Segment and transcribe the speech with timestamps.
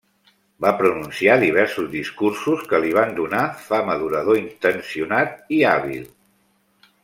[0.63, 6.11] Va pronunciar diversos discursos que li van donar fama d'orador intencionat i hàbil.